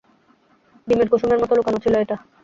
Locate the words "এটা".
2.03-2.17